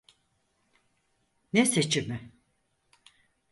[1.53, 2.31] Ne seçimi?